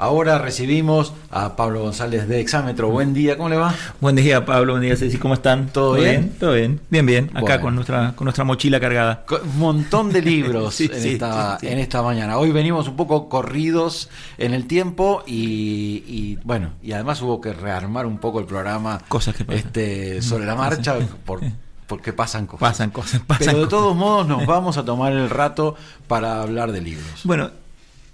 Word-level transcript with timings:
Ahora 0.00 0.38
recibimos 0.38 1.12
a 1.30 1.56
Pablo 1.56 1.82
González 1.82 2.26
de 2.26 2.40
Exámetro. 2.40 2.88
Buen 2.88 3.12
día, 3.12 3.36
¿cómo 3.36 3.50
le 3.50 3.56
va? 3.56 3.74
Buen 4.00 4.16
día, 4.16 4.46
Pablo. 4.46 4.72
Buen 4.72 4.82
día, 4.82 4.96
Ceci. 4.96 5.18
¿Cómo 5.18 5.34
están? 5.34 5.66
¿Todo, 5.66 5.92
bien? 5.92 6.34
Todo 6.40 6.54
bien. 6.54 6.80
Bien, 6.88 7.04
bien. 7.04 7.30
Acá 7.34 7.60
con, 7.60 7.74
nuestra, 7.74 8.14
con 8.16 8.24
nuestra 8.24 8.44
mochila 8.44 8.80
cargada. 8.80 9.26
un 9.30 9.58
montón 9.58 10.10
de 10.10 10.22
libros 10.22 10.80
en, 10.80 10.94
esta, 10.94 11.58
en 11.60 11.78
esta 11.78 12.02
mañana. 12.02 12.38
Hoy 12.38 12.50
venimos 12.50 12.88
un 12.88 12.96
poco 12.96 13.28
corridos 13.28 14.08
en 14.38 14.54
el 14.54 14.66
tiempo 14.66 15.22
y, 15.26 16.38
bueno, 16.44 16.70
y 16.82 16.92
además 16.92 17.20
hubo 17.20 17.38
que 17.42 17.52
rearmar 17.52 18.06
un 18.06 18.16
poco 18.16 18.40
el 18.40 18.46
programa 18.46 19.02
Cosas 19.06 19.34
que 19.34 19.44
Este, 19.54 20.22
sobre 20.22 20.46
la 20.46 20.54
marcha 20.54 20.96
por 21.26 21.40
porque 21.86 22.14
pasan 22.14 22.46
cosas. 22.46 22.60
Pasan 22.60 22.90
cosas, 22.90 23.20
pasan 23.26 23.46
Pero 23.48 23.58
de 23.58 23.66
todos 23.66 23.94
modos 23.94 24.26
nos 24.26 24.46
vamos 24.46 24.78
a 24.78 24.84
tomar 24.86 25.12
el 25.12 25.28
rato 25.28 25.74
para 26.08 26.40
hablar 26.40 26.72
de 26.72 26.80
libros. 26.80 27.20
Bueno, 27.24 27.50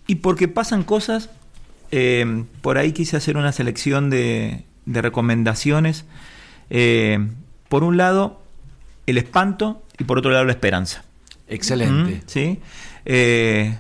y 0.07 0.17
porque 0.17 0.49
pasan 0.49 0.83
cosas, 0.83 1.31
eh, 1.91 2.45
por 2.63 2.79
ahí 2.79 2.93
quise 2.93 3.17
hacer 3.17 3.37
una 3.37 3.53
selección 3.53 4.11
de, 4.11 4.65
recomendaciones. 4.87 6.05
Eh, 6.71 7.27
por 7.69 7.85
un 7.85 7.97
lado, 7.97 8.41
el 9.07 9.19
espanto 9.19 9.83
y 9.99 10.05
por 10.05 10.19
otro 10.19 10.31
lado, 10.31 10.45
la 10.45 10.53
esperanza. 10.53 11.05
Excelente. 11.49 12.23
¿sí? 12.27 12.61
Eh, 13.05 13.77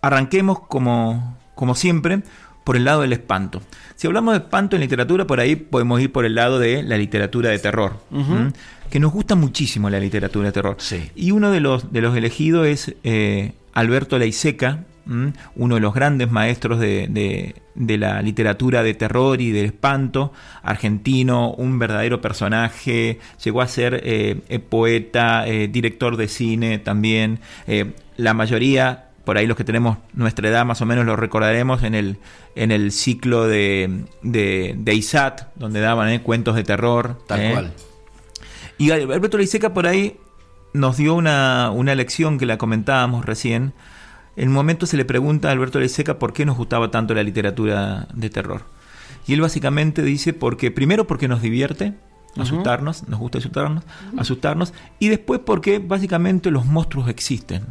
arranquemos 0.00 0.60
como, 0.60 1.36
como 1.54 1.74
siempre 1.74 2.22
por 2.64 2.76
el 2.76 2.84
lado 2.84 3.02
del 3.02 3.12
espanto. 3.12 3.62
Si 3.94 4.06
hablamos 4.06 4.34
de 4.34 4.38
espanto 4.38 4.76
en 4.76 4.82
literatura, 4.82 5.26
por 5.26 5.40
ahí 5.40 5.56
podemos 5.56 6.00
ir 6.00 6.10
por 6.10 6.24
el 6.24 6.34
lado 6.34 6.58
de 6.58 6.82
la 6.82 6.98
literatura 6.98 7.50
de 7.50 7.58
terror, 7.58 8.00
que 8.90 8.98
nos 8.98 9.12
gusta 9.12 9.36
muchísimo 9.36 9.88
la 9.88 10.00
literatura 10.00 10.46
de 10.46 10.52
terror. 10.52 10.76
Y 11.14 11.30
uno 11.30 11.50
de 11.50 11.60
los, 11.60 11.92
de 11.92 12.00
los 12.00 12.16
elegidos 12.16 12.66
es 12.66 12.94
Alberto 13.72 14.18
Leiseca, 14.18 14.84
uno 15.06 15.74
de 15.74 15.80
los 15.80 15.94
grandes 15.94 16.30
maestros 16.30 16.80
de, 16.80 17.54
la 17.74 18.22
literatura 18.22 18.82
de 18.82 18.94
terror 18.94 19.40
y 19.40 19.50
del 19.50 19.66
espanto, 19.66 20.32
argentino, 20.62 21.52
un 21.52 21.78
verdadero 21.78 22.20
personaje, 22.20 23.20
llegó 23.44 23.60
a 23.60 23.68
ser 23.68 24.00
eh, 24.04 24.40
eh, 24.48 24.58
poeta, 24.58 25.46
eh, 25.46 25.68
director 25.68 26.16
de 26.16 26.28
cine 26.28 26.78
también, 26.78 27.40
la 28.16 28.34
mayoría... 28.34 29.02
Por 29.26 29.36
ahí 29.38 29.48
los 29.48 29.56
que 29.56 29.64
tenemos 29.64 29.98
nuestra 30.12 30.48
edad 30.48 30.64
más 30.64 30.80
o 30.82 30.86
menos 30.86 31.04
lo 31.04 31.16
recordaremos 31.16 31.82
en 31.82 31.96
el, 31.96 32.18
en 32.54 32.70
el 32.70 32.92
ciclo 32.92 33.48
de, 33.48 34.04
de, 34.22 34.94
ISAT, 34.94 35.48
donde 35.56 35.80
daban 35.80 36.16
cuentos 36.20 36.54
de 36.54 36.62
terror. 36.62 37.18
Tal 37.26 37.50
cual. 37.50 37.72
Y 38.78 38.92
Alberto 38.92 39.36
Leiseca 39.36 39.74
por 39.74 39.88
ahí 39.88 40.16
nos 40.74 40.96
dio 40.96 41.14
una, 41.14 41.70
una 41.72 41.96
lección 41.96 42.38
que 42.38 42.46
la 42.46 42.56
comentábamos 42.56 43.24
recién, 43.24 43.72
en 44.36 44.48
un 44.48 44.54
momento 44.54 44.86
se 44.86 44.96
le 44.96 45.04
pregunta 45.04 45.48
a 45.48 45.52
Alberto 45.52 45.80
Leiseca 45.80 46.18
por 46.18 46.32
qué 46.32 46.44
nos 46.44 46.56
gustaba 46.56 46.90
tanto 46.90 47.14
la 47.14 47.22
literatura 47.22 48.08
de 48.14 48.30
terror. 48.30 48.62
Y 49.26 49.32
él 49.32 49.40
básicamente 49.40 50.02
dice 50.02 50.32
porque 50.32 50.70
primero 50.70 51.06
porque 51.06 51.26
nos 51.26 51.42
divierte, 51.42 51.94
asustarnos, 52.36 53.08
nos 53.08 53.18
gusta 53.18 53.38
asustarnos, 53.38 53.84
asustarnos, 54.16 54.74
y 54.98 55.08
después 55.08 55.40
porque 55.44 55.78
básicamente 55.78 56.50
los 56.50 56.66
monstruos 56.66 57.08
existen 57.08 57.64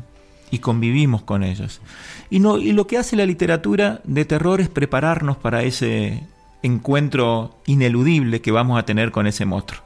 y 0.52 0.60
convivimos 0.60 1.22
con 1.24 1.44
ellos. 1.44 1.82
Y, 2.30 2.40
no, 2.40 2.58
y 2.58 2.72
lo 2.74 2.88
que 2.88 2.98
hace 2.98 3.16
la 3.16 3.26
literatura 3.26 4.02
de 4.04 4.26
terror 4.26 4.60
es 4.60 4.70
prepararnos 4.70 5.38
para 5.38 5.64
ese 5.64 6.24
encuentro 6.64 7.58
ineludible 7.68 8.42
que 8.42 8.52
vamos 8.52 8.80
a 8.80 8.84
tener 8.84 9.12
con 9.12 9.28
ese 9.28 9.46
monstruo. 9.46 9.84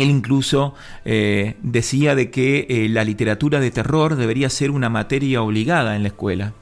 Él 0.00 0.08
incluso 0.08 0.74
eh, 1.04 1.56
decía 1.62 2.14
de 2.14 2.30
que 2.30 2.66
eh, 2.70 2.88
la 2.88 3.04
literatura 3.04 3.60
de 3.60 3.70
terror 3.70 4.16
debería 4.16 4.48
ser 4.48 4.70
una 4.70 4.88
materia 4.88 5.42
obligada 5.42 5.94
en 5.94 6.02
la 6.02 6.08
escuela. 6.08 6.54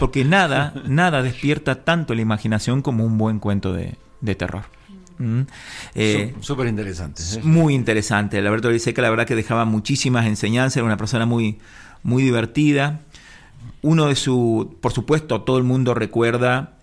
Porque 0.00 0.24
nada, 0.24 0.74
nada 0.88 1.22
despierta 1.22 1.84
tanto 1.84 2.14
la 2.16 2.22
imaginación 2.22 2.82
como 2.82 3.04
un 3.04 3.16
buen 3.16 3.38
cuento 3.38 3.72
de, 3.72 3.94
terror. 4.34 4.64
Eh, 5.94 6.34
súper 6.40 6.66
interesante. 6.66 7.22
Muy 7.44 7.74
interesante. 7.74 8.38
Alberto 8.38 8.68
Liceca 8.72 9.02
la 9.02 9.10
verdad 9.10 9.24
que 9.24 9.36
dejaba 9.36 9.64
muchísimas 9.64 10.26
enseñanzas, 10.26 10.78
era 10.78 10.86
una 10.86 10.96
persona 10.96 11.26
muy, 11.26 11.58
muy 12.02 12.24
divertida. 12.24 13.02
Uno 13.82 14.06
de 14.06 14.16
su, 14.16 14.76
por 14.80 14.92
supuesto, 14.92 15.42
todo 15.42 15.58
el 15.58 15.64
mundo 15.64 15.94
recuerda 15.94 16.78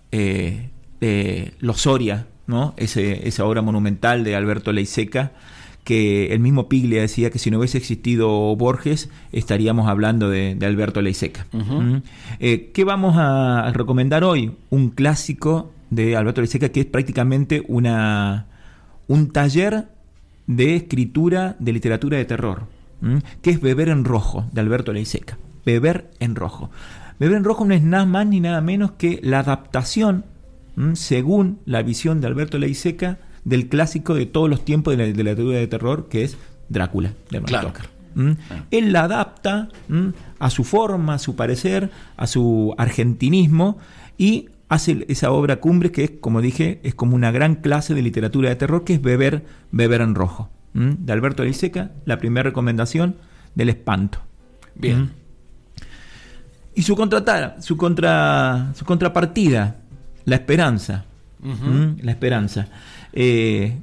Los 1.59 1.81
Soria, 1.81 2.27
¿no? 2.47 2.75
esa 2.77 3.43
obra 3.43 3.61
monumental 3.61 4.23
de 4.23 4.37
Alberto 4.37 4.71
Leiseca 4.71 5.33
que 5.83 6.33
el 6.33 6.39
mismo 6.39 6.69
Piglia 6.69 7.01
decía 7.01 7.29
que 7.29 7.39
si 7.39 7.51
no 7.51 7.59
hubiese 7.59 7.77
existido 7.77 8.55
Borges, 8.55 9.09
estaríamos 9.31 9.87
hablando 9.87 10.29
de, 10.29 10.57
Alberto 10.61 11.01
Leiseca. 11.01 11.45
Eh, 12.39 12.71
¿Qué 12.73 12.83
vamos 12.83 13.15
a 13.17 13.71
recomendar 13.73 14.23
hoy? 14.23 14.53
Un 14.69 14.89
clásico 14.89 15.71
de 15.89 16.15
Alberto 16.15 16.41
Leiseca 16.41 16.69
que 16.69 16.81
es 16.81 16.85
prácticamente 16.85 17.63
una, 17.67 18.47
un 19.07 19.31
taller 19.31 19.89
de 20.47 20.75
escritura 20.75 21.55
de 21.59 21.73
literatura 21.73 22.17
de 22.17 22.25
terror, 22.25 22.67
que 23.41 23.51
es 23.51 23.61
Beber 23.61 23.89
en 23.89 24.05
Rojo, 24.05 24.45
de 24.51 24.61
Alberto 24.61 24.93
Leiseca. 24.93 25.37
Beber 25.65 26.11
en 26.19 26.35
Rojo. 26.35 26.71
Beber 27.19 27.37
en 27.37 27.43
Rojo 27.43 27.65
no 27.65 27.73
es 27.73 27.83
nada 27.83 28.05
más 28.05 28.27
ni 28.27 28.39
nada 28.39 28.61
menos 28.61 28.91
que 28.91 29.19
la 29.23 29.39
adaptación, 29.39 30.25
según 30.93 31.59
la 31.65 31.83
visión 31.83 32.21
de 32.21 32.27
Alberto 32.27 32.57
Leiseca, 32.57 33.19
del 33.43 33.67
clásico 33.67 34.13
de 34.13 34.25
todos 34.25 34.49
los 34.49 34.63
tiempos 34.63 34.93
de 34.93 34.97
la 34.97 35.05
literatura 35.05 35.57
de 35.57 35.67
terror, 35.67 36.07
que 36.09 36.23
es 36.23 36.37
Drácula, 36.69 37.13
de 37.29 37.39
Bram 37.39 37.73
Él 38.71 38.93
la 38.93 39.03
adapta 39.03 39.69
a 40.39 40.49
su 40.49 40.63
forma, 40.63 41.15
a 41.15 41.19
su 41.19 41.35
parecer, 41.35 41.89
a 42.15 42.27
su 42.27 42.73
argentinismo 42.77 43.77
y 44.17 44.49
hace 44.69 45.05
esa 45.07 45.31
obra 45.31 45.57
cumbre 45.57 45.91
que 45.91 46.03
es, 46.03 46.11
como 46.19 46.41
dije, 46.41 46.79
es 46.83 46.95
como 46.95 47.15
una 47.15 47.31
gran 47.31 47.55
clase 47.55 47.93
de 47.93 48.01
literatura 48.01 48.49
de 48.49 48.55
terror, 48.55 48.83
que 48.83 48.95
es 48.95 49.01
Beber, 49.01 49.45
Beber 49.71 50.01
en 50.01 50.15
Rojo, 50.15 50.49
de 50.73 51.13
Alberto 51.13 51.43
Eliseca, 51.43 51.91
la 52.05 52.17
primera 52.17 52.43
recomendación 52.43 53.17
del 53.55 53.69
espanto. 53.69 54.19
Bien. 54.75 55.11
Y 56.75 56.81
su, 56.81 56.95
contra, 56.95 57.61
su, 57.61 57.77
contra, 57.77 58.71
su 58.73 58.83
contrapartida, 58.85 59.77
la 60.25 60.35
esperanza. 60.35 61.05
La 62.01 62.11
esperanza. 62.11 62.67
Eh, 63.11 63.77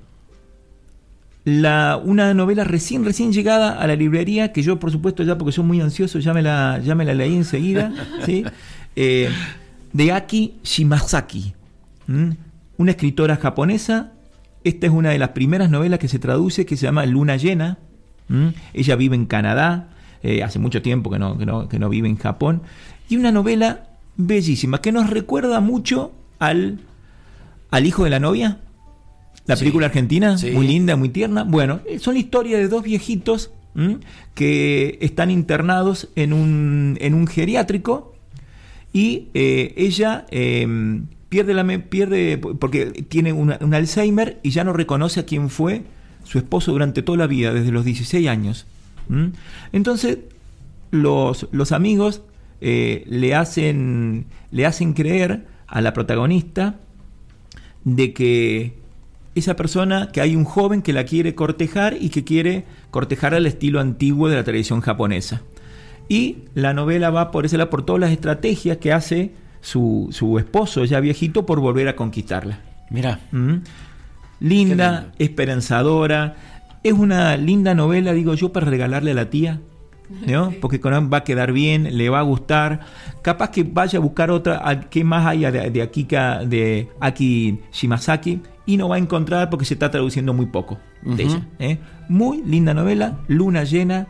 la, 1.44 2.00
una 2.02 2.34
novela 2.34 2.64
recién, 2.64 3.04
recién 3.04 3.32
llegada 3.32 3.80
a 3.80 3.86
la 3.86 3.96
librería, 3.96 4.52
que 4.52 4.62
yo 4.62 4.78
por 4.78 4.90
supuesto 4.90 5.22
ya 5.22 5.38
porque 5.38 5.52
soy 5.52 5.64
muy 5.64 5.80
ansioso, 5.80 6.18
ya 6.18 6.34
me 6.34 6.42
la, 6.42 6.80
ya 6.84 6.94
me 6.94 7.04
la 7.04 7.14
leí 7.14 7.34
enseguida, 7.34 7.92
¿sí? 8.26 8.44
Eh, 8.96 9.30
de 9.92 10.12
Aki 10.12 10.54
Shimazaki, 10.62 11.54
una 12.76 12.90
escritora 12.90 13.36
japonesa. 13.36 14.12
Esta 14.62 14.86
es 14.86 14.92
una 14.92 15.10
de 15.10 15.18
las 15.18 15.30
primeras 15.30 15.70
novelas 15.70 15.98
que 15.98 16.08
se 16.08 16.18
traduce, 16.18 16.66
que 16.66 16.76
se 16.76 16.86
llama 16.86 17.06
Luna 17.06 17.36
Llena. 17.36 17.78
Ella 18.74 18.94
vive 18.94 19.16
en 19.16 19.26
Canadá, 19.26 19.88
eh, 20.22 20.42
hace 20.42 20.58
mucho 20.58 20.82
tiempo 20.82 21.10
que 21.10 21.18
no, 21.18 21.36
que 21.36 21.46
no, 21.46 21.68
que 21.68 21.78
no 21.78 21.88
vive 21.88 22.08
en 22.08 22.16
Japón. 22.16 22.62
Y 23.08 23.16
una 23.16 23.32
novela 23.32 23.86
bellísima, 24.16 24.80
que 24.80 24.92
nos 24.92 25.10
recuerda 25.10 25.60
mucho 25.60 26.12
al, 26.38 26.78
al 27.70 27.86
hijo 27.86 28.04
de 28.04 28.10
la 28.10 28.20
novia. 28.20 28.58
La 29.46 29.56
película 29.56 29.86
argentina, 29.86 30.36
muy 30.52 30.66
linda, 30.66 30.96
muy 30.96 31.08
tierna. 31.08 31.44
Bueno, 31.44 31.80
eh, 31.86 31.98
son 31.98 32.14
la 32.14 32.20
historia 32.20 32.58
de 32.58 32.68
dos 32.68 32.82
viejitos 32.82 33.50
que 34.34 34.98
están 35.00 35.30
internados 35.30 36.08
en 36.16 36.32
un, 36.32 36.98
en 37.00 37.14
un 37.14 37.26
geriátrico 37.26 38.14
y 38.92 39.28
eh, 39.32 39.72
ella 39.76 40.26
em, 40.30 41.06
pierde, 41.28 41.54
la, 41.54 41.64
pierde 41.64 42.36
porque 42.38 42.86
tiene 43.08 43.32
un 43.32 43.74
Alzheimer 43.74 44.40
y 44.42 44.50
ya 44.50 44.64
no 44.64 44.72
reconoce 44.72 45.20
a 45.20 45.24
quién 45.24 45.50
fue 45.50 45.84
su 46.24 46.38
esposo 46.38 46.72
durante 46.72 47.02
toda 47.02 47.18
la 47.18 47.26
vida, 47.26 47.52
desde 47.52 47.72
los 47.72 47.84
16 47.84 48.28
años. 48.28 48.66
Entonces, 49.72 50.18
los, 50.92 51.48
los 51.50 51.72
amigos 51.72 52.22
eh, 52.60 53.04
le, 53.08 53.34
hacen, 53.34 54.26
le 54.52 54.66
hacen 54.66 54.92
creer 54.92 55.46
a 55.66 55.80
la 55.80 55.92
protagonista 55.92 56.78
de 57.84 58.12
que 58.12 58.74
esa 59.34 59.56
persona, 59.56 60.10
que 60.12 60.20
hay 60.20 60.36
un 60.36 60.44
joven 60.44 60.82
que 60.82 60.92
la 60.92 61.04
quiere 61.04 61.34
cortejar 61.34 61.96
y 62.00 62.10
que 62.10 62.24
quiere 62.24 62.64
cortejar 62.90 63.34
al 63.34 63.46
estilo 63.46 63.80
antiguo 63.80 64.28
de 64.28 64.36
la 64.36 64.44
tradición 64.44 64.80
japonesa. 64.80 65.42
Y 66.08 66.38
la 66.54 66.74
novela 66.74 67.10
va 67.10 67.30
por 67.30 67.46
esa 67.46 67.70
por 67.70 67.84
todas 67.84 68.00
las 68.00 68.10
estrategias 68.10 68.78
que 68.78 68.92
hace 68.92 69.32
su, 69.60 70.08
su 70.10 70.38
esposo 70.38 70.84
ya 70.84 70.98
viejito 71.00 71.46
por 71.46 71.60
volver 71.60 71.88
a 71.88 71.96
conquistarla. 71.96 72.60
Mira. 72.90 73.20
¿Mm? 73.30 73.58
Linda, 74.40 75.12
esperanzadora. 75.18 76.34
Es 76.82 76.94
una 76.94 77.36
linda 77.36 77.74
novela, 77.74 78.12
digo 78.12 78.34
yo, 78.34 78.52
para 78.52 78.66
regalarle 78.66 79.12
a 79.12 79.14
la 79.14 79.30
tía. 79.30 79.60
¿No? 80.26 80.52
Porque 80.60 80.80
con 80.80 80.92
va 81.12 81.18
a 81.18 81.24
quedar 81.24 81.52
bien, 81.52 81.96
le 81.96 82.08
va 82.08 82.20
a 82.20 82.22
gustar. 82.22 82.80
Capaz 83.22 83.50
que 83.50 83.62
vaya 83.64 83.98
a 83.98 84.02
buscar 84.02 84.30
otra, 84.30 84.80
¿qué 84.90 85.04
más 85.04 85.26
hay 85.26 85.40
de, 85.50 85.70
de, 85.70 85.82
Akika, 85.82 86.44
de 86.44 86.88
Aki 87.00 87.60
Shimazaki? 87.72 88.40
y 88.70 88.76
no 88.76 88.88
va 88.88 88.96
a 88.96 88.98
encontrar 88.98 89.50
porque 89.50 89.64
se 89.64 89.74
está 89.74 89.90
traduciendo 89.90 90.32
muy 90.32 90.46
poco 90.46 90.78
de 91.02 91.24
ella. 91.24 91.46
¿eh? 91.58 91.78
Muy 92.08 92.40
linda 92.42 92.72
novela, 92.72 93.18
luna 93.26 93.64
llena, 93.64 94.06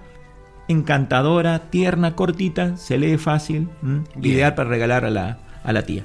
encantadora, 0.68 1.70
tierna, 1.70 2.14
cortita, 2.14 2.76
se 2.76 2.98
lee 2.98 3.16
fácil, 3.16 3.68
ideal 4.20 4.54
para 4.54 4.68
regalar 4.68 5.06
a 5.06 5.10
la, 5.10 5.38
a 5.64 5.72
la 5.72 5.82
tía. 5.82 6.02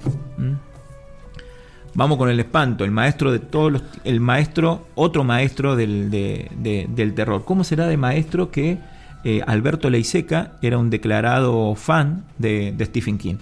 Vamos 1.94 2.18
con 2.18 2.30
el 2.30 2.40
espanto, 2.40 2.86
el 2.86 2.92
maestro 2.92 3.34
de 3.34 3.40
todos 3.40 3.72
los, 3.74 3.84
el 4.06 4.22
maestro, 4.22 4.88
otro 4.96 5.26
maestro 5.26 5.76
del, 5.76 6.10
del 6.10 7.14
terror. 7.14 7.44
¿Cómo 7.44 7.66
será 7.66 7.88
de 7.88 7.98
maestro 7.98 8.52
que 8.52 8.78
eh, 9.26 9.42
Alberto 9.46 9.90
Leiseca 9.90 10.54
era 10.62 10.78
un 10.78 10.90
declarado 10.90 11.76
fan 11.76 12.26
de, 12.38 12.74
Stephen 12.80 13.18
King? 13.18 13.36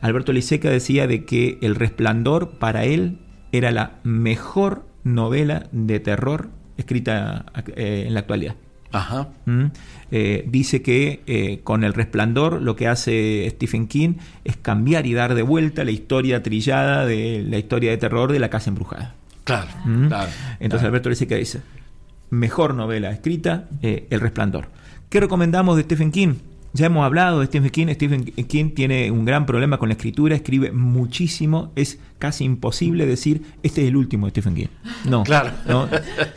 Alberto 0.00 0.32
Leiseca 0.32 0.70
decía 0.70 1.06
de 1.06 1.24
que 1.24 1.58
El 1.62 1.74
Resplandor 1.74 2.50
para 2.58 2.84
él 2.84 3.18
era 3.50 3.70
la 3.70 3.92
mejor 4.04 4.84
novela 5.02 5.66
de 5.72 6.00
terror 6.00 6.50
escrita 6.76 7.44
eh, 7.76 8.04
en 8.06 8.14
la 8.14 8.20
actualidad. 8.20 8.54
Ajá. 8.92 9.28
¿Mm? 9.44 9.66
Eh, 10.10 10.44
dice 10.48 10.82
que 10.82 11.22
eh, 11.26 11.60
con 11.62 11.84
El 11.84 11.94
Resplandor 11.94 12.60
lo 12.60 12.74
que 12.74 12.88
hace 12.88 13.48
Stephen 13.50 13.86
King 13.86 14.14
es 14.44 14.56
cambiar 14.56 15.06
y 15.06 15.14
dar 15.14 15.34
de 15.34 15.42
vuelta 15.42 15.84
la 15.84 15.92
historia 15.92 16.42
trillada 16.42 17.06
de 17.06 17.44
la 17.48 17.58
historia 17.58 17.92
de 17.92 17.98
terror 17.98 18.32
de 18.32 18.40
la 18.40 18.50
casa 18.50 18.70
embrujada. 18.70 19.14
Claro, 19.44 19.68
¿Mm? 19.84 20.08
Entonces 20.60 20.86
Alberto 20.86 21.08
dice 21.08 21.26
que 21.26 21.36
dice, 21.36 21.60
mejor 22.30 22.74
novela 22.74 23.10
escrita, 23.10 23.68
El 23.82 24.20
Resplandor. 24.20 24.68
¿Qué 25.10 25.18
recomendamos 25.18 25.76
de 25.76 25.82
Stephen 25.82 26.12
King? 26.12 26.34
Ya 26.72 26.86
hemos 26.86 27.04
hablado 27.04 27.40
de 27.40 27.46
Stephen 27.46 27.70
King. 27.70 27.88
Stephen 27.94 28.26
King 28.26 28.70
tiene 28.76 29.10
un 29.10 29.24
gran 29.24 29.44
problema 29.44 29.76
con 29.76 29.88
la 29.88 29.94
escritura, 29.94 30.36
escribe 30.36 30.70
muchísimo. 30.70 31.72
Es 31.74 31.98
casi 32.20 32.44
imposible 32.44 33.06
decir, 33.06 33.42
este 33.64 33.82
es 33.82 33.88
el 33.88 33.96
último 33.96 34.26
de 34.26 34.30
Stephen 34.30 34.54
King. 34.54 34.68
No, 35.06 35.24
claro. 35.24 35.50
No, 35.66 35.88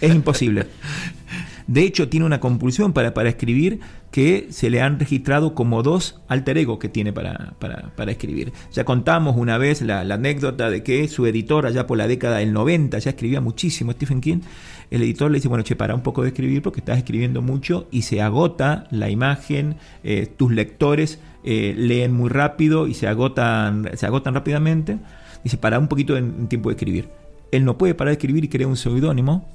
es 0.02 0.16
imposible. 0.16 0.66
De 1.68 1.84
hecho, 1.84 2.10
tiene 2.10 2.25
una 2.25 2.40
compulsión 2.40 2.94
para, 2.94 3.14
para, 3.14 3.30
escribir 3.30 3.80
que 4.12 4.48
se 4.50 4.70
le 4.70 4.81
han 4.81 5.00
registrado 5.00 5.56
como 5.56 5.81
dos 5.81 6.19
alter 6.28 6.58
ego 6.58 6.78
que 6.78 6.90
tiene 6.90 7.14
para, 7.14 7.54
para, 7.60 8.12
escribir. 8.12 8.52
Ya 8.72 8.84
contamos 8.84 9.36
una 9.38 9.58
vez 9.58 9.81
la, 9.81 10.02
anécdota 10.02 10.69
de 10.69 10.84
que 10.84 11.08
su 11.08 11.26
editor, 11.26 11.66
allá 11.66 11.88
por 11.88 11.98
la 11.98 12.08
década 12.08 12.38
del 12.38 12.54
90, 12.54 13.00
ya 13.00 13.12
escribía 13.12 13.40
muchísimo 13.40 13.92
Stephen 13.94 14.19
King. 14.19 14.42
El 14.94 15.01
editor 15.01 15.31
le 15.31 15.40
dice, 15.40 15.48
bueno, 15.48 15.63
che, 15.63 15.75
para 15.75 15.95
un 15.95 16.01
poco 16.01 16.22
de 16.22 16.28
escribir 16.28 16.62
porque 16.62 16.80
estás 16.80 17.00
escribiendo 17.00 17.42
mucho 17.42 17.88
y 17.90 18.04
se 18.04 18.22
agota 18.22 18.86
la 18.92 19.10
imagen, 19.10 19.78
eh, 20.04 20.28
tus 20.28 20.51
lectores 20.51 21.19
eh, 21.44 21.74
leen 21.75 22.13
muy 22.13 22.30
rápido 22.30 22.86
y 22.86 22.94
se 22.94 23.07
agotan, 23.07 23.90
se 23.95 24.06
agotan 24.06 24.36
rápidamente. 24.36 25.00
Dice, 25.44 25.57
para 25.57 25.80
un 25.80 25.88
poquito 25.88 26.16
en 26.16 26.48
tiempo 26.48 26.69
de 26.69 26.75
escribir. 26.75 27.10
Él 27.51 27.66
no 27.66 27.75
puede 27.75 27.95
parar 27.95 28.10
de 28.10 28.18
escribir 28.18 28.45
y 28.45 28.50
crea 28.50 28.68
un 28.68 28.78
seudónimo 28.78 29.50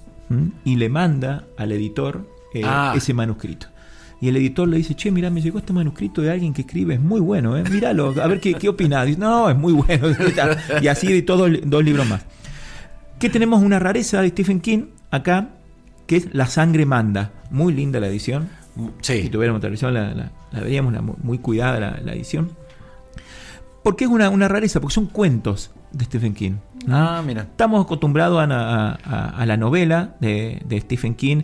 y 0.64 0.74
le 0.74 0.88
manda 0.88 1.44
al 1.56 1.70
editor 1.70 2.28
eh, 2.52 2.62
ah. 2.64 2.94
ese 2.96 3.14
manuscrito. 3.14 3.68
Y 4.20 4.26
el 4.26 4.36
editor 4.38 4.66
le 4.66 4.78
dice, 4.78 4.96
che, 4.96 5.12
mira, 5.12 5.30
me 5.30 5.40
llegó 5.40 5.60
este 5.60 5.72
manuscrito 5.72 6.20
de 6.20 6.32
alguien 6.32 6.52
que 6.52 6.62
escribe, 6.62 6.94
es 6.94 7.00
muy 7.00 7.20
bueno, 7.20 7.56
¿eh? 7.56 7.62
míralo, 7.70 8.12
a 8.20 8.26
ver 8.26 8.40
qué, 8.40 8.54
qué 8.54 8.68
opinás. 8.68 9.06
Dice, 9.06 9.20
no, 9.20 9.48
es 9.48 9.56
muy 9.56 9.72
bueno. 9.72 10.08
y 10.82 10.88
así 10.88 11.12
de 11.12 11.22
todos 11.22 11.48
dos 11.62 11.84
libros 11.84 12.08
más. 12.08 12.24
Que 13.20 13.30
tenemos 13.30 13.62
una 13.62 13.78
rareza 13.78 14.20
de 14.20 14.30
Stephen 14.30 14.58
King 14.58 14.97
acá, 15.10 15.50
que 16.06 16.16
es 16.16 16.34
La 16.34 16.46
sangre 16.46 16.86
manda. 16.86 17.32
Muy 17.50 17.72
linda 17.72 18.00
la 18.00 18.08
edición. 18.08 18.48
Sí. 19.00 19.22
Si 19.22 19.28
tuviéramos 19.28 19.60
televisión, 19.60 19.94
la, 19.94 20.14
la, 20.14 20.60
veríamos 20.60 20.94
muy 21.22 21.38
cuidada 21.38 21.98
la, 22.00 22.12
edición. 22.12 22.50
Porque 23.82 24.04
es 24.04 24.10
una, 24.10 24.30
una 24.30 24.48
rareza, 24.48 24.80
porque 24.80 24.94
son 24.94 25.06
cuentos 25.06 25.70
de 25.92 26.04
Stephen 26.04 26.34
King. 26.34 26.56
Ah, 26.88 27.22
mira. 27.24 27.42
Estamos 27.42 27.84
acostumbrados 27.84 28.38
a, 28.40 29.44
la 29.46 29.56
novela 29.56 30.14
de, 30.20 30.80
Stephen 30.82 31.14
King. 31.14 31.42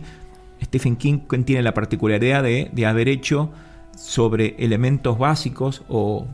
Stephen 0.63 0.95
King 0.95 1.19
tiene 1.45 1.61
la 1.61 1.73
particularidad 1.73 2.43
de, 2.43 2.85
haber 2.85 3.09
hecho 3.09 3.51
sobre 3.97 4.55
elementos 4.59 5.17
básicos 5.17 5.83
o, 5.87 6.27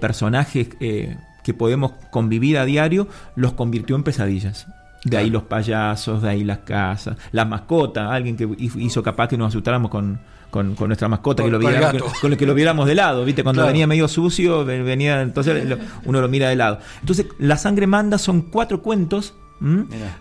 personajes 0.00 0.68
eh, 0.80 1.16
que 1.42 1.54
podemos 1.54 1.92
convivir 2.10 2.58
a 2.58 2.64
diario, 2.64 3.08
los 3.34 3.52
convirtió 3.54 3.96
en 3.96 4.02
pesadillas. 4.02 4.66
De 5.04 5.16
ahí 5.16 5.30
los 5.30 5.44
payasos, 5.44 6.22
de 6.22 6.28
ahí 6.28 6.44
las 6.44 6.58
casas, 6.58 7.16
la 7.32 7.44
mascota, 7.44 8.12
alguien 8.12 8.36
que 8.36 8.48
hizo 8.58 9.02
capaz 9.02 9.28
que 9.28 9.38
nos 9.38 9.48
asustáramos 9.48 9.90
con, 9.90 10.20
con, 10.50 10.74
nuestra 10.76 11.08
mascota, 11.08 11.42
que 11.42 11.50
lo 11.50 11.58
viéramos, 11.58 12.02
con, 12.20 12.36
que 12.36 12.46
lo 12.46 12.54
viéramos 12.54 12.86
de 12.86 12.94
lado, 12.94 13.24
¿viste? 13.24 13.42
Cuando 13.42 13.64
venía 13.64 13.86
medio 13.86 14.08
sucio, 14.08 14.64
venía, 14.64 15.22
entonces 15.22 15.78
uno 16.04 16.20
lo 16.20 16.28
mira 16.28 16.48
de 16.48 16.56
lado. 16.56 16.80
Entonces, 17.00 17.26
La 17.38 17.56
sangre 17.56 17.86
manda 17.86 18.18
son 18.18 18.42
cuatro 18.42 18.82
cuentos 18.82 19.34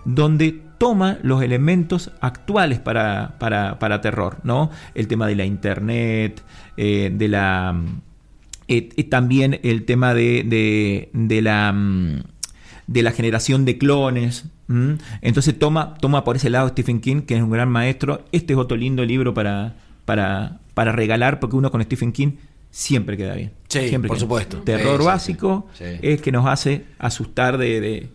donde 0.05 0.61
toma 0.77 1.19
los 1.21 1.41
elementos 1.43 2.11
actuales 2.21 2.79
para, 2.79 3.37
para, 3.37 4.01
terror, 4.01 4.37
¿no? 4.43 4.71
El 4.95 5.07
tema 5.07 5.27
de 5.27 5.35
la 5.35 5.45
internet, 5.45 6.41
eh, 6.77 7.11
de 7.13 7.27
la... 7.27 7.79
Eh, 8.67 8.89
eh, 8.95 9.03
también 9.05 9.59
el 9.63 9.85
tema 9.85 10.13
de, 10.13 11.09
de, 11.11 11.41
la 11.41 11.73
mm, 11.73 12.21
de 12.87 13.03
la 13.03 13.11
generación 13.11 13.65
de 13.65 13.77
clones. 13.77 14.45
Entonces 15.21 15.57
toma, 15.57 15.95
toma 15.95 16.23
por 16.23 16.35
ese 16.35 16.49
lado 16.49 16.69
Stephen 16.69 17.01
King, 17.01 17.21
que 17.21 17.35
es 17.35 17.41
un 17.41 17.49
gran 17.49 17.69
maestro. 17.69 18.25
Este 18.31 18.53
es 18.53 18.59
otro 18.59 18.77
lindo 18.77 19.03
libro 19.03 19.33
para, 19.33 19.75
para, 20.05 20.91
regalar, 20.91 21.39
porque 21.39 21.55
uno 21.55 21.71
con 21.71 21.83
Stephen 21.83 22.11
King 22.11 22.33
siempre 22.69 23.17
queda 23.17 23.33
bien. 23.33 23.51
siempre 23.67 24.07
por 24.07 24.19
supuesto. 24.19 24.57
Terror 24.59 25.03
básico 25.03 25.67
es 25.79 26.21
que 26.21 26.31
nos 26.31 26.45
hace 26.45 26.85
asustar 26.99 27.57
de, 27.57 28.09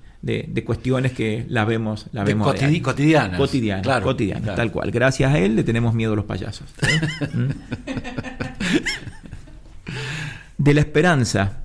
cuestiones 0.64 1.12
que 1.12 1.44
las 1.48 1.66
vemos, 1.66 2.06
la 2.12 2.24
vemos 2.24 2.46
cotidianas. 2.82 3.36
Cotidianas, 3.36 4.56
tal 4.56 4.70
cual. 4.70 4.90
Gracias 4.90 5.32
a 5.32 5.38
él 5.38 5.56
le 5.56 5.64
tenemos 5.64 5.92
miedo 5.92 6.12
a 6.12 6.16
los 6.16 6.24
payasos. 6.24 6.72
¿Mm? 7.34 7.50
de 10.58 10.74
la 10.74 10.80
esperanza. 10.80 11.60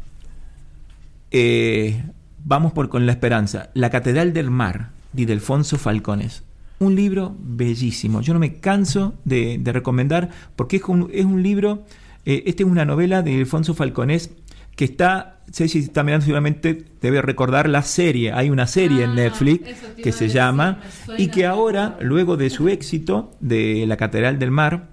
Eh, 1.31 2.03
vamos 2.43 2.73
por 2.73 2.89
con 2.89 3.05
la 3.05 3.11
esperanza. 3.11 3.69
La 3.73 3.89
Catedral 3.89 4.33
del 4.33 4.49
Mar, 4.49 4.89
de 5.13 5.23
Ildefonso 5.23 5.77
Falcones 5.77 6.43
un 6.79 6.95
libro 6.95 7.35
bellísimo. 7.39 8.21
Yo 8.21 8.33
no 8.33 8.39
me 8.39 8.55
canso 8.55 9.13
de, 9.25 9.61
recomendar 9.65 10.29
porque 10.55 10.77
es 10.77 10.83
un, 10.83 11.09
es 11.13 11.25
un 11.25 11.43
libro, 11.43 11.85
eh, 12.25 12.43
esta 12.45 12.63
es 12.63 12.69
una 12.69 12.85
novela 12.85 13.21
de 13.21 13.37
Alfonso 13.37 13.73
Falconés 13.73 14.31
que 14.75 14.85
está, 14.85 15.41
sé 15.51 15.67
si 15.67 15.79
está 15.79 16.03
mirando 16.03 16.25
seguramente 16.25 16.85
debe 17.01 17.21
recordar 17.21 17.67
la 17.67 17.81
serie, 17.81 18.31
hay 18.31 18.49
una 18.49 18.65
serie 18.65 19.03
en 19.03 19.11
ah, 19.11 19.15
Netflix 19.15 19.69
que 20.01 20.13
se 20.13 20.29
llama 20.29 20.79
y 21.17 21.27
que 21.27 21.45
ahora, 21.45 21.97
luego 21.99 22.37
de 22.37 22.49
su 22.49 22.69
éxito 22.69 23.31
de 23.41 23.85
La 23.85 23.97
Catedral 23.97 24.39
del 24.39 24.51
Mar, 24.51 24.87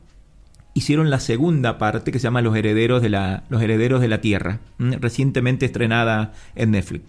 hicieron 0.75 1.09
la 1.09 1.21
segunda 1.21 1.79
parte 1.79 2.11
que 2.11 2.19
se 2.19 2.25
llama 2.25 2.43
Los 2.43 2.57
Herederos 2.57 3.01
de 3.01 3.11
la, 3.11 3.45
Los 3.49 3.63
Herederos 3.63 4.01
de 4.01 4.09
la 4.09 4.21
Tierra, 4.21 4.59
recientemente 4.79 5.67
estrenada 5.67 6.33
en 6.57 6.73
Netflix 6.73 7.05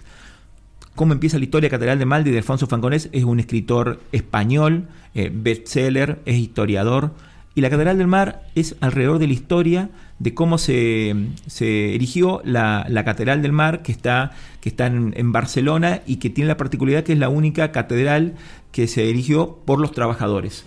cómo 0.98 1.14
empieza 1.14 1.38
la 1.38 1.46
historia 1.46 1.70
Catedral 1.70 2.00
de 2.00 2.06
Maldi 2.06 2.32
de 2.32 2.40
Alfonso 2.40 2.68
Fanconés. 2.68 3.08
Es 3.14 3.24
un 3.24 3.40
escritor 3.40 4.02
español, 4.12 4.88
eh, 5.14 5.32
bestseller, 5.34 6.20
es 6.26 6.36
historiador. 6.36 7.14
Y 7.56 7.62
la 7.62 7.70
Catedral 7.70 7.98
del 7.98 8.08
Mar 8.08 8.44
es 8.56 8.76
alrededor 8.82 9.20
de 9.20 9.28
la 9.28 9.34
historia 9.34 9.90
de 10.20 10.34
cómo 10.34 10.58
se, 10.58 11.16
erigió 11.62 12.42
la, 12.44 12.86
Catedral 13.06 13.42
del 13.42 13.52
Mar, 13.52 13.84
que 13.84 13.92
está, 13.92 14.32
que 14.60 14.70
está 14.70 14.88
en, 14.88 15.32
Barcelona 15.32 16.02
y 16.08 16.18
que 16.18 16.32
tiene 16.32 16.48
la 16.48 16.58
particularidad 16.58 17.04
que 17.04 17.14
es 17.14 17.20
la 17.20 17.30
única 17.30 17.72
catedral 17.72 18.34
que 18.72 18.88
se 18.88 19.10
erigió 19.10 19.60
por 19.66 19.80
los 19.80 19.92
trabajadores. 19.92 20.66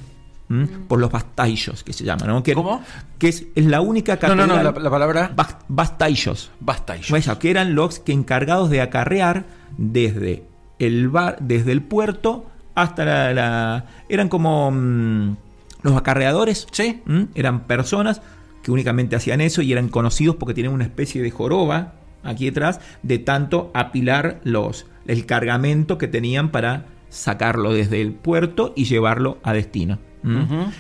Por 0.88 0.99
los 0.99 1.12
bastallos, 1.12 1.85
que 1.85 1.92
se 1.92 2.04
llaman. 2.04 2.26
¿no? 2.26 2.42
Que, 2.42 2.54
¿Cómo? 2.54 2.83
Que 3.19 3.28
es, 3.28 3.47
es, 3.54 3.66
la 3.66 3.80
única 3.80 4.16
catedral. 4.16 4.49
No, 4.49 4.57
no, 4.57 4.73
no, 4.73 4.80
la, 4.80 4.90
palabra. 4.90 5.33
bastallos. 5.69 6.50
Bastallos. 6.59 7.38
que 7.38 7.50
eran 7.50 7.76
los 7.76 8.00
que 8.00 8.12
encargados 8.12 8.69
de 8.69 8.80
acarrear 8.80 9.45
desde 9.78 10.42
el 10.80 11.09
bar, 11.09 11.37
desde 11.40 11.71
el 11.71 11.83
puerto 11.83 12.47
hasta 12.75 13.33
la, 13.33 13.87
eran 14.09 14.28
como 14.28 14.71
mm, 14.73 15.37
los 15.83 15.97
acarreadores, 15.97 16.66
¿Sí? 16.73 17.02
eran 17.35 17.66
personas 17.66 18.21
que 18.62 18.71
únicamente 18.71 19.16
hacían 19.16 19.40
eso 19.40 19.62
y 19.62 19.73
eran 19.73 19.88
conocidos 19.88 20.37
porque 20.37 20.54
tenían 20.54 20.75
una 20.75 20.85
especie 20.85 21.23
de 21.23 21.30
joroba 21.30 21.95
aquí 22.23 22.47
detrás 22.47 22.80
de 23.02 23.19
tanto 23.19 23.71
apilar 23.73 24.40
los 24.45 24.87
el 25.07 25.26
cargamento 25.26 25.99
que 25.99 26.09
tenían 26.09 26.50
para 26.50 26.87
sacarlo 27.09 27.73
desde 27.73 28.00
el 28.00 28.12
puerto 28.12 28.73
y 28.76 28.85
llevarlo 28.85 29.38
a 29.42 29.52
destino. 29.52 29.99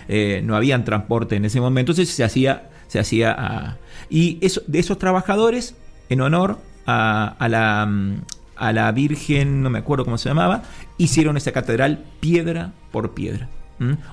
Eh, 0.08 0.42
no 0.44 0.56
habían 0.56 0.84
transporte 0.84 1.36
en 1.36 1.44
ese 1.44 1.60
momento, 1.60 1.92
entonces 1.92 2.14
se 2.14 2.24
hacía, 2.24 2.70
se 2.88 2.98
hacía 2.98 3.78
y 4.10 4.38
eso, 4.40 4.62
de 4.66 4.78
esos 4.78 4.98
trabajadores, 4.98 5.76
en 6.08 6.20
honor 6.20 6.58
a, 6.86 7.36
a 7.38 7.48
la, 7.48 7.86
mm, 7.86 8.22
a 8.56 8.72
la 8.72 8.92
Virgen, 8.92 9.62
no 9.62 9.70
me 9.70 9.78
acuerdo 9.78 10.04
cómo 10.04 10.18
se 10.18 10.28
llamaba, 10.28 10.62
hicieron 10.98 11.36
esa 11.36 11.52
catedral 11.52 12.04
piedra 12.20 12.72
por 12.92 13.14
piedra. 13.14 13.48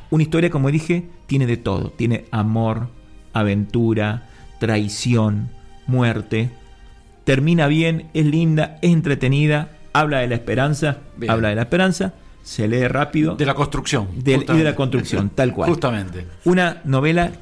Una 0.10 0.24
historia, 0.24 0.50
como 0.50 0.72
dije, 0.72 1.10
tiene 1.26 1.46
de 1.46 1.58
todo. 1.58 1.90
Tiene 1.90 2.24
amor, 2.32 2.88
aventura, 3.34 4.30
traición, 4.62 5.50
muerte. 5.88 6.52
Termina 7.26 7.68
bien, 7.68 8.10
es 8.14 8.26
linda, 8.26 8.78
es 8.82 8.94
entretenida, 8.94 9.72
habla 9.92 10.20
de 10.20 10.28
la 10.28 10.36
esperanza, 10.36 11.00
habla 11.28 11.50
de 11.50 11.56
la 11.56 11.64
esperanza, 11.64 12.14
se 12.48 12.66
lee 12.66 12.88
rápido. 12.88 13.36
De 13.36 13.46
la 13.46 13.54
construcción. 13.56 14.08
y 14.16 14.22
de 14.22 14.64
la 14.64 14.74
construcción, 14.74 15.30
tal 15.36 15.54
cual. 15.54 15.70
Justamente. 15.70 16.26
Una 16.46 16.82
novela 16.86 17.34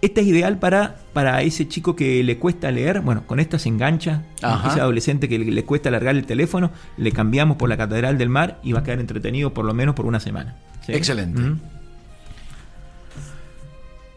esta 0.00 0.20
es 0.20 0.28
ideal 0.28 0.60
para, 0.60 0.98
para 1.12 1.42
ese 1.42 1.66
chico 1.66 1.96
que 1.96 2.22
le 2.22 2.38
cuesta 2.38 2.70
leer. 2.70 3.00
Bueno, 3.00 3.26
con 3.26 3.40
esta 3.40 3.58
se 3.58 3.68
engancha. 3.68 4.22
Ese 4.36 4.80
adolescente 4.80 5.28
que 5.28 5.40
le, 5.40 5.64
cuesta 5.64 5.90
largar 5.90 6.14
el 6.14 6.24
teléfono, 6.24 6.70
le 6.96 7.10
cambiamos 7.10 7.56
por 7.56 7.68
la 7.68 7.76
Catedral 7.76 8.16
del 8.16 8.28
Mar 8.28 8.60
y 8.62 8.72
va 8.72 8.80
a 8.80 8.82
quedar 8.84 9.00
entretenido 9.00 9.52
por 9.52 9.64
lo 9.64 9.74
menos 9.74 9.96
por 9.96 10.06
una 10.06 10.20
semana. 10.20 10.56
Excelente. 10.86 11.42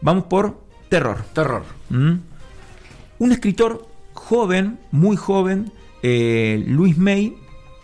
Vamos 0.02 0.24
por 0.24 0.62
terror. 0.88 1.24
Terror. 1.32 1.64
Un 1.90 3.32
escritor 3.32 3.88
joven, 4.14 4.78
muy 4.92 5.16
joven, 5.16 5.72
eh, 6.04 6.62
Luis 6.68 6.96
May, 6.96 7.34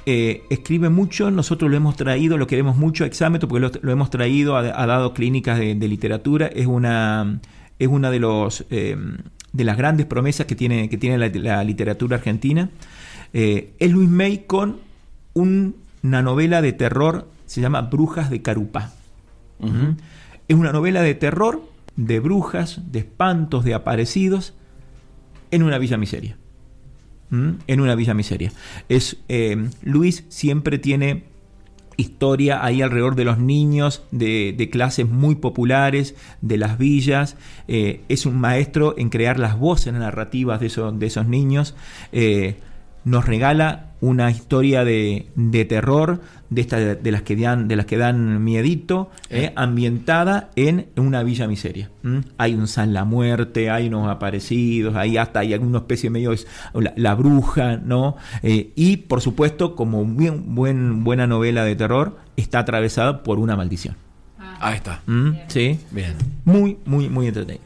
eh, 0.09 0.45
escribe 0.51 0.89
mucho, 0.89 1.33
nosotros 1.33 1.69
lo 1.69 1.77
hemos 1.77 1.97
traído, 1.97 2.39
lo 2.39 2.47
queremos 2.47 2.77
mucho 2.77 3.03
a 3.03 3.09
Exámetro 3.09 3.49
porque 3.49 3.79
lo, 3.83 3.93
hemos 3.93 4.09
traído, 4.09 4.57
ha, 4.57 4.87
dado 4.87 5.13
clínicas 5.13 5.59
de, 5.59 5.75
literatura, 5.75 6.47
es 6.47 6.67
una, 6.67 7.41
es 7.81 7.89
una 7.89 8.13
de, 8.13 8.21
los, 8.21 8.65
eh, 8.71 8.97
de 9.53 9.65
las 9.65 9.77
grandes 9.77 10.07
promesas 10.07 10.47
que 10.47 10.55
tiene, 10.55 10.89
que 10.89 10.97
tiene 10.97 11.19
la, 11.19 11.65
literatura 11.65 12.19
argentina. 12.19 12.71
es 13.33 13.91
Luis 13.91 14.09
May 14.09 14.45
con 14.47 14.77
una 15.35 16.23
novela 16.23 16.63
de 16.63 16.73
terror, 16.73 17.29
se 17.47 17.61
llama 17.61 17.83
Brujas 17.83 18.31
de 18.31 18.43
Carupá. 18.43 18.93
Es 20.47 20.57
una 20.57 20.71
novela 20.71 21.03
de 21.03 21.17
terror, 21.17 21.63
de 21.97 22.21
brujas, 22.21 22.81
de 22.93 23.01
espantos, 23.01 23.65
de 23.65 23.75
aparecidos, 23.75 24.55
en 25.51 25.65
una 25.65 25.79
villa 25.79 25.97
miseria. 25.97 26.37
En 27.31 27.81
una 27.81 27.95
villa 27.95 28.15
miseria. 28.15 28.53
Es, 28.89 29.17
eh, 29.29 29.69
Luis 29.83 30.25
siempre 30.29 30.79
tiene 30.79 31.25
historia 31.97 32.65
ahí 32.65 32.83
alrededor 32.83 33.17
de 33.17 33.25
los 33.25 33.39
niños 33.39 34.03
de, 34.11 34.69
clases 34.71 35.09
muy 35.09 35.35
populares, 35.35 36.15
de 36.41 36.59
las 36.59 36.79
villas. 36.79 37.37
Eh, 37.69 38.03
es 38.09 38.27
un 38.27 38.39
maestro 38.39 38.95
en 38.99 39.09
crear 39.09 39.39
las 39.39 39.59
voces 39.59 39.93
narrativas 39.93 40.61
de, 40.61 40.71
de 40.95 41.07
esos 41.07 41.27
niños. 41.27 41.75
Eh, 42.13 42.57
nos 43.07 43.25
regala 43.25 43.93
una 44.01 44.31
historia 44.33 44.85
de, 44.85 45.27
terror, 45.69 46.21
de, 46.51 46.61
esta, 46.61 46.77
de, 46.77 47.11
las 47.13 47.23
que 47.23 47.37
dan, 47.37 47.69
de 47.69 47.77
las 47.77 47.87
que 47.87 47.97
dan 47.97 48.43
miedito, 48.43 49.11
eh, 49.31 49.53
ambientada 49.55 50.51
en 50.57 50.89
una 50.97 51.23
villa 51.23 51.47
miseria. 51.47 51.89
Hay 52.37 52.55
un 52.55 52.67
San 52.67 52.93
la 52.93 53.05
Muerte, 53.05 53.71
hay 53.71 53.87
unos 53.87 54.11
aparecidos, 54.11 54.97
hay 54.97 55.17
hasta 55.17 55.39
hay 55.41 55.55
alguna 55.55 55.79
especie 55.79 56.11
medio 56.11 56.35
la, 56.75 56.93
la 56.97 57.15
bruja, 57.15 57.77
¿no? 57.77 58.17
Eh, 58.43 58.73
y 58.75 58.97
por 58.99 59.21
supuesto, 59.21 59.77
como 59.77 60.05
bien, 60.05 60.57
buen, 60.57 61.05
buena 61.05 61.29
novela 61.29 61.65
de 61.65 61.77
terror, 61.77 62.19
está 62.37 62.59
atravesada 62.59 63.23
por 63.23 63.39
una 63.39 63.55
maldición. 63.55 63.97
Ah. 64.39 64.57
Ahí 64.61 64.77
está. 64.77 65.01
Sí. 65.47 65.79
Bien. 65.93 66.15
Muy, 66.45 66.79
muy, 66.85 67.09
muy 67.09 67.29
entretenida. 67.29 67.66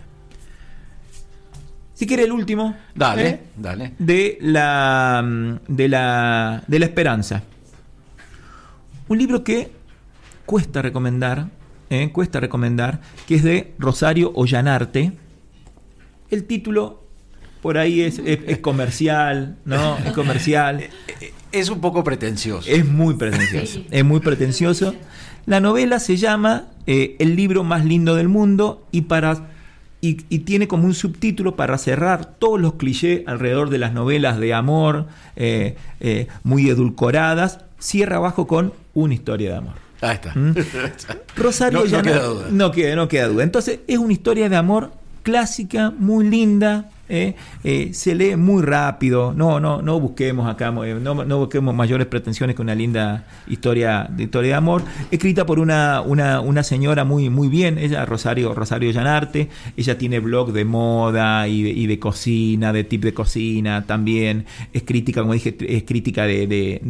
Si 2.01 2.07
quiere 2.07 2.23
el 2.23 2.33
último. 2.33 2.75
Dale, 2.95 3.29
¿eh? 3.29 3.41
dale. 3.59 3.93
De 3.99 4.39
la, 4.41 5.23
de, 5.69 5.87
la, 5.87 6.63
de 6.67 6.79
la 6.79 6.87
esperanza. 6.87 7.43
Un 9.09 9.19
libro 9.19 9.45
que 9.45 9.71
cuesta 10.47 10.81
recomendar, 10.81 11.49
¿eh? 11.91 12.11
cuesta 12.11 12.41
recomendar, 12.41 13.03
que 13.29 13.35
es 13.35 13.45
de 13.45 13.75
Rosario 13.79 14.33
Ollanarte. 14.35 15.13
El 16.31 16.45
título 16.45 17.05
por 17.61 17.77
ahí 17.77 18.01
es, 18.01 18.19
comercial, 18.63 19.59
¿no? 19.67 19.99
Es 19.99 20.13
comercial. 20.13 20.89
Es 21.53 21.69
un 21.69 21.83
poco 21.83 22.03
pretencioso. 22.03 22.71
Es 22.71 22.87
muy 22.87 23.15
pretencioso. 23.15 23.83
Es 23.91 24.05
muy 24.07 24.21
pretencioso. 24.21 24.95
La 25.45 25.61
novela 25.61 25.99
se 25.99 26.17
llama 26.17 26.69
eh, 26.87 27.17
El 27.19 27.37
libro 27.37 27.63
más 27.63 27.85
lindo 27.85 28.15
del 28.15 28.29
mundo 28.29 28.87
y 28.91 29.03
para 29.03 29.50
y, 30.01 30.15
tiene 30.41 30.67
como 30.67 30.85
un 30.85 30.95
subtítulo 30.95 31.57
para 31.57 31.77
cerrar 31.77 32.25
todos 32.25 32.61
los 32.61 32.75
clichés 32.75 33.23
alrededor 33.27 33.69
de 33.69 33.79
las 33.79 33.93
novelas 33.93 34.39
de 34.39 34.55
amor 34.55 35.07
eh, 35.37 35.77
eh, 36.01 36.27
muy 36.43 36.69
edulcoradas, 36.69 37.59
cierra 37.79 38.17
abajo 38.17 38.47
con 38.47 38.73
una 38.95 39.15
historia 39.15 39.51
de 39.51 39.57
amor. 39.57 39.75
Ahí 40.01 40.15
está. 40.15 40.35
¿Mm? 40.35 40.55
Rosario 41.37 41.85
no, 41.85 42.03
queda 42.03 42.23
duda. 42.25 42.47
No 42.51 42.71
queda, 42.73 42.97
no 42.97 43.09
queda 43.09 43.29
duda. 43.29 43.43
Entonces 43.45 43.81
es 43.87 43.99
una 43.99 44.13
historia 44.13 44.49
de 44.49 44.57
amor 44.57 44.93
clásica, 45.23 45.91
muy 45.91 46.27
linda, 46.27 46.91
¿eh? 47.11 47.35
Eh, 47.65 47.91
se 47.93 48.15
lee 48.15 48.37
muy 48.37 48.63
rápido, 48.63 49.35
no, 49.35 49.61
no, 49.61 49.83
no 49.83 50.01
busquemos 50.01 50.49
acá, 50.49 50.73
eh, 50.85 50.99
no, 51.01 51.39
busquemos 51.39 51.75
mayores 51.75 52.07
pretensiones 52.07 52.57
que 52.57 52.63
una 52.63 52.75
linda 52.75 53.27
historia 53.49 54.07
de 54.09 54.25
historia 54.25 54.53
de 54.53 54.57
amor, 54.57 54.83
escrita 55.11 55.45
por 55.45 55.59
una, 55.59 56.01
una, 56.01 56.63
señora 56.63 57.05
muy, 57.05 57.29
muy 57.29 57.49
bien, 57.49 57.79
ella 57.79 58.05
Rosario, 58.07 58.55
Rosario 58.55 58.91
Llanarte, 58.91 59.49
ella 59.77 59.99
tiene 59.99 60.21
blog 60.21 60.53
de 60.53 60.65
moda 60.65 61.49
y 61.49 61.87
de, 61.87 61.99
cocina, 61.99 62.73
de 62.73 62.85
tip 62.85 63.03
de 63.03 63.13
cocina 63.13 63.85
también, 63.87 64.47
es 64.73 64.85
crítica, 64.85 65.21
como 65.21 65.35
dije, 65.35 65.57
es 65.61 65.83
crítica 65.83 66.25
de, 66.25 66.47
de, 66.47 66.81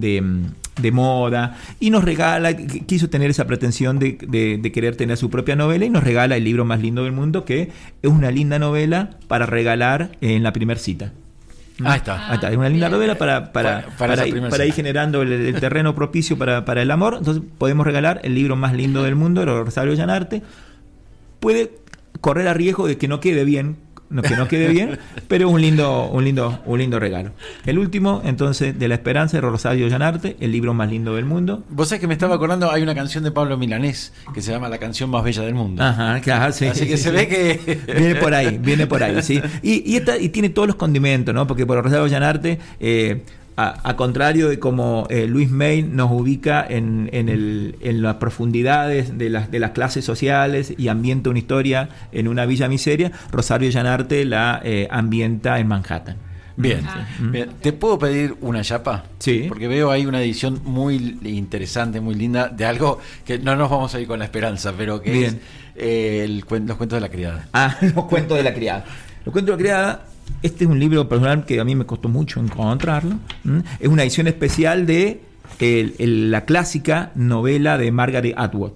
moda, 0.92 1.56
y 1.78 1.90
nos 1.90 2.04
regala, 2.04 2.56
quiso 2.56 3.10
tener 3.10 3.30
esa 3.30 3.46
pretensión 3.46 3.98
de, 3.98 4.12
de 4.60 4.72
querer 4.72 4.96
tener 4.96 5.16
su 5.16 5.30
propia 5.30 5.56
novela 5.56 5.84
y 5.84 5.90
nos 5.90 6.02
regala 6.02 6.36
el 6.36 6.44
libro 6.44 6.64
más 6.64 6.80
lindo 6.80 7.04
del 7.04 7.12
mundo, 7.12 7.44
que 7.44 7.70
es 8.02 8.10
una 8.10 8.30
linda 8.30 8.58
novela 8.58 9.10
para 9.28 9.46
regalar 9.46 10.12
en 10.20 10.42
la 10.42 10.52
primera 10.52 10.80
cita. 10.80 11.12
Ahí 11.84 11.96
está. 11.98 12.28
Ahí 12.28 12.34
está. 12.34 12.50
Es 12.50 12.56
una 12.56 12.68
linda 12.68 12.88
novela 12.88 13.16
para, 13.16 13.52
para, 13.52 13.86
para, 13.96 14.26
ir, 14.26 14.72
generando 14.72 15.22
el, 15.22 15.54
terreno 15.60 15.94
propicio 15.94 16.36
para, 16.36 16.64
para, 16.64 16.82
el 16.82 16.90
amor. 16.90 17.16
Entonces 17.18 17.42
podemos 17.58 17.86
regalar 17.86 18.20
el 18.24 18.34
libro 18.34 18.56
más 18.56 18.74
lindo 18.74 19.02
del 19.02 19.16
mundo, 19.16 19.44
Rosario 19.64 19.94
Llanarte. 19.94 20.42
Puede 21.38 21.72
correr 22.20 22.48
a 22.48 22.54
riesgo 22.54 22.86
de 22.86 22.98
que 22.98 23.08
no 23.08 23.20
quede 23.20 23.44
bien 23.44 23.76
no, 24.10 24.22
que 24.22 24.36
no 24.36 24.48
quede 24.48 24.68
bien, 24.68 24.98
pero 25.28 25.48
un 25.48 25.60
lindo, 25.60 26.08
un 26.08 26.24
lindo, 26.24 26.60
un 26.66 26.78
lindo 26.78 26.98
regalo. 26.98 27.30
El 27.64 27.78
último, 27.78 28.20
entonces, 28.24 28.78
de 28.78 28.88
la 28.88 28.94
esperanza 28.94 29.36
de 29.36 29.40
Rosario 29.42 29.86
Llanarte, 29.88 30.36
el 30.40 30.52
libro 30.52 30.74
más 30.74 30.90
lindo 30.90 31.14
del 31.14 31.24
mundo. 31.24 31.62
Vos 31.70 31.88
sabés 31.88 32.00
que 32.00 32.06
me 32.06 32.14
estaba 32.14 32.34
acordando, 32.34 32.70
hay 32.70 32.82
una 32.82 32.94
canción 32.94 33.22
de 33.24 33.30
Pablo 33.30 33.56
Milanés 33.56 34.12
que 34.34 34.42
se 34.42 34.50
llama 34.50 34.68
La 34.68 34.78
canción 34.78 35.10
más 35.10 35.22
bella 35.22 35.42
del 35.42 35.54
mundo. 35.54 35.82
Ajá, 35.82 36.20
claro, 36.20 36.52
sí. 36.52 36.66
Así 36.66 36.86
que 36.86 36.96
se 36.96 37.10
ve 37.10 37.28
que. 37.28 37.80
Viene 37.86 38.16
por 38.16 38.34
ahí, 38.34 38.58
viene 38.58 38.86
por 38.86 39.02
ahí, 39.02 39.22
sí. 39.22 39.40
Y, 39.62 39.90
y, 39.90 39.96
esta, 39.96 40.18
y 40.18 40.28
tiene 40.30 40.48
todos 40.48 40.68
los 40.68 40.76
condimentos, 40.76 41.34
¿no? 41.34 41.46
Porque 41.46 41.66
por 41.66 41.82
Rosario 41.82 42.06
Llanarte. 42.06 42.58
Eh, 42.80 43.22
a, 43.60 43.96
contrario 43.96 44.48
de 44.48 44.58
como 44.58 45.06
eh, 45.10 45.26
Luis 45.26 45.50
May 45.50 45.82
nos 45.82 46.10
ubica 46.10 46.64
en, 46.68 47.10
en, 47.12 48.02
las 48.02 48.16
profundidades 48.16 49.18
de 49.18 49.30
las, 49.30 49.50
de 49.50 49.58
las 49.58 49.72
clases 49.72 50.04
sociales 50.04 50.72
y 50.76 50.88
ambienta 50.88 51.30
una 51.30 51.38
historia 51.38 51.88
en 52.12 52.28
una 52.28 52.46
villa 52.46 52.68
miseria, 52.68 53.12
Rosario 53.30 53.70
Llanarte 53.70 54.24
la 54.24 54.60
eh, 54.64 54.88
ambienta 54.90 55.58
en 55.58 55.68
Manhattan. 55.68 56.16
Bien, 56.56 56.84
bien, 57.20 57.50
¿te 57.62 57.72
puedo 57.72 57.98
pedir 57.98 58.36
una 58.42 58.62
chapa? 58.62 59.04
Sí. 59.18 59.46
Porque 59.48 59.66
veo 59.66 59.90
ahí 59.90 60.04
una 60.04 60.20
edición 60.20 60.60
muy 60.64 61.18
interesante, 61.24 62.00
muy 62.00 62.14
linda, 62.14 62.48
de 62.48 62.66
algo 62.66 62.98
que 63.24 63.38
no 63.38 63.56
nos 63.56 63.70
vamos 63.70 63.94
a 63.94 64.00
ir 64.00 64.06
con 64.06 64.18
la 64.18 64.26
esperanza, 64.26 64.74
pero 64.76 65.00
que 65.00 65.26
es 65.26 65.36
eh, 65.76 66.22
el, 66.24 66.38
los 66.38 66.44
cuentos 66.76 66.96
de 66.96 67.00
la 67.00 67.08
criada. 67.08 67.48
Ah, 67.54 67.78
los 67.94 68.04
cuentos 68.04 68.36
de 68.36 68.42
la 68.42 68.52
criada. 68.52 68.84
Los 69.24 69.32
cuentos 69.32 69.56
de 69.56 69.62
la 69.62 69.70
criada 69.70 70.09
este 70.42 70.64
es 70.64 70.70
un 70.70 70.78
libro 70.78 71.08
personal 71.08 71.44
que 71.44 71.60
a 71.60 71.64
mí 71.64 71.74
me 71.74 71.86
costó 71.86 72.08
mucho 72.08 72.40
encontrarlo. 72.40 73.16
Es 73.78 73.88
una 73.88 74.02
edición 74.02 74.26
especial 74.26 74.86
de 74.86 75.20
la 75.98 76.44
clásica 76.44 77.12
novela 77.14 77.78
de 77.78 77.92
Margaret 77.92 78.34
Atwood. 78.36 78.72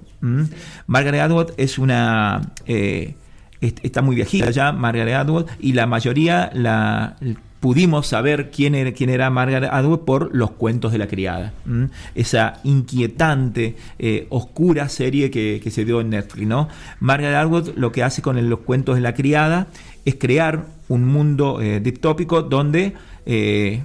Margaret 0.87 1.20
Atwood 1.20 1.50
es 1.56 1.78
una... 1.78 2.52
Eh, 2.66 3.14
está 3.61 4.02
muy 4.02 4.14
viejita 4.14 4.50
ya, 4.50 4.73
Margaret 4.73 5.14
Atwood, 5.14 5.46
y 5.58 5.73
la 5.73 5.87
mayoría 5.87 6.50
pudimos 7.64 8.08
saber 8.08 8.50
quién 8.50 8.75
era, 8.75 8.92
quién 8.92 9.08
era 9.08 9.30
Margaret 9.30 9.70
Atwood 9.73 10.00
por 10.00 10.37
los 10.37 10.50
cuentos 10.50 10.92
de 10.92 10.99
la 10.99 11.06
criada. 11.06 11.54
Esa 12.14 12.61
inquietante, 12.62 13.76
eh, 13.99 14.26
oscura 14.28 14.90
serie 14.90 15.30
que, 15.30 15.70
se 15.70 15.87
dio 15.87 16.02
en 16.02 16.11
Netflix. 16.11 16.46
¿no? 16.46 16.68
Margaret 17.00 17.37
Atwood 17.37 17.70
lo 17.76 17.90
que 17.90 18.02
hace 18.02 18.20
con 18.20 18.50
los 18.50 18.58
cuentos 18.58 18.96
de 18.96 19.00
la 19.00 19.14
criada 19.14 19.68
es 20.04 20.16
crear 20.16 20.66
un 20.88 21.04
mundo 21.04 21.61
eh, 21.61 21.80
donde 22.49 22.94
eh, 23.26 23.82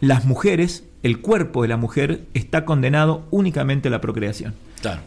las 0.00 0.24
mujeres, 0.24 0.84
el 1.02 1.20
cuerpo 1.20 1.62
de 1.62 1.68
la 1.68 1.76
mujer 1.76 2.22
está 2.34 2.64
condenado 2.64 3.24
únicamente 3.30 3.88
a 3.88 3.90
la 3.90 4.00
procreación. 4.00 4.54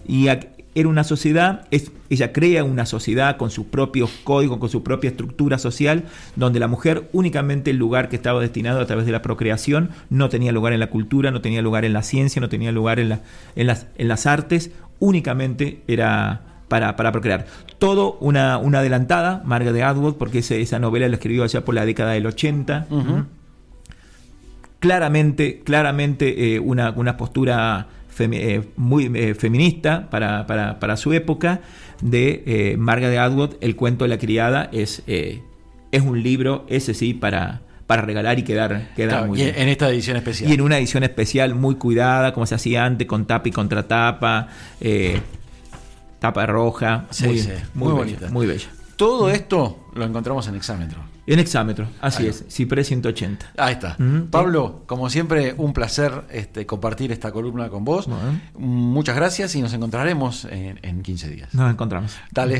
Y 0.07 0.27
era 0.73 0.87
una 0.87 1.03
sociedad, 1.03 1.67
es, 1.71 1.91
ella 2.09 2.31
crea 2.31 2.63
una 2.63 2.85
sociedad 2.85 3.37
con 3.37 3.51
sus 3.51 3.65
propios 3.65 4.09
códigos, 4.23 4.57
con 4.57 4.69
su 4.69 4.83
propia 4.83 5.09
estructura 5.09 5.57
social, 5.57 6.05
donde 6.35 6.59
la 6.59 6.67
mujer 6.67 7.09
únicamente 7.13 7.71
el 7.71 7.77
lugar 7.77 8.09
que 8.09 8.15
estaba 8.15 8.39
destinado 8.39 8.79
a 8.79 8.85
través 8.85 9.05
de 9.05 9.11
la 9.11 9.21
procreación 9.21 9.89
no 10.09 10.29
tenía 10.29 10.51
lugar 10.51 10.73
en 10.73 10.79
la 10.79 10.89
cultura, 10.89 11.31
no 11.31 11.41
tenía 11.41 11.61
lugar 11.61 11.85
en 11.85 11.93
la 11.93 12.03
ciencia, 12.03 12.39
no 12.39 12.49
tenía 12.49 12.71
lugar 12.71 12.99
en, 12.99 13.19
en, 13.55 13.67
las, 13.67 13.87
en 13.97 14.07
las 14.07 14.25
artes, 14.25 14.71
únicamente 14.99 15.81
era 15.87 16.50
para, 16.71 16.95
para 16.95 17.11
procrear. 17.11 17.47
Todo 17.79 18.17
una, 18.21 18.57
una 18.57 18.79
adelantada, 18.79 19.41
Margaret 19.43 19.83
Atwood, 19.83 20.15
porque 20.15 20.39
esa 20.39 20.79
novela 20.79 21.09
la 21.09 21.15
escribió 21.15 21.43
allá 21.43 21.65
por 21.65 21.75
la 21.75 21.85
década 21.85 22.13
del 22.13 22.25
80. 22.25 22.87
Claramente, 24.79 25.63
claramente 25.65 26.55
eh, 26.55 26.59
una, 26.61 26.91
una 26.91 27.17
postura 27.17 27.87
muy 28.77 29.09
feminista 29.33 30.09
para, 30.09 30.47
para, 30.47 30.79
para, 30.79 30.95
su 30.95 31.11
época, 31.11 31.59
de 32.01 32.75
Margaret 32.79 33.17
Atwood, 33.17 33.55
El 33.59 33.75
cuento 33.75 34.05
de 34.05 34.09
la 34.09 34.17
criada, 34.17 34.69
es, 34.71 35.03
es 35.07 36.01
un 36.01 36.23
libro, 36.23 36.65
ese 36.69 36.93
sí, 36.93 37.13
para, 37.13 37.63
para 37.85 38.03
regalar 38.03 38.39
y 38.39 38.43
quedar, 38.43 38.93
quedar 38.95 39.27
muy 39.27 39.39
bien. 39.39 39.53
En 39.57 39.67
esta 39.67 39.89
edición 39.89 40.15
especial. 40.15 40.49
Y 40.49 40.53
en 40.53 40.61
una 40.61 40.77
edición 40.77 41.03
especial 41.03 41.53
muy 41.53 41.75
cuidada, 41.75 42.31
como 42.31 42.45
se 42.45 42.55
hacía 42.55 42.85
antes, 42.85 43.05
con 43.05 43.25
tapa 43.25 43.49
y 43.49 43.51
contratapa, 43.51 44.47
eh, 44.79 45.19
tapa 46.21 46.45
roja. 46.45 47.07
muy, 47.19 47.49
muy, 47.73 47.93
bonita. 47.93 48.29
Muy 48.29 48.45
bella. 48.45 48.67
Todo 48.95 49.31
esto 49.31 49.89
lo 49.95 50.05
encontramos 50.05 50.47
en 50.47 50.55
Exámetro. 50.55 50.99
En 51.25 51.39
Exámetro, 51.39 51.87
así 51.99 52.27
es, 52.27 52.45
Cipre 52.49 52.83
180. 52.83 53.53
Ahí 53.57 53.73
está. 53.73 53.97
Pablo, 54.29 54.83
como 54.85 55.09
siempre, 55.09 55.55
un 55.57 55.73
placer 55.73 56.23
este, 56.29 56.65
compartir 56.65 57.11
esta 57.11 57.31
columna 57.31 57.69
con 57.69 57.83
vos. 57.83 58.07
Muchas 58.55 59.15
gracias 59.15 59.55
y 59.55 59.61
nos 59.61 59.73
encontraremos 59.73 60.45
en, 60.45 60.79
en 60.83 61.01
15 61.01 61.29
días. 61.29 61.53
Nos 61.53 61.71
encontramos. 61.71 62.15
Dale. 62.31 62.59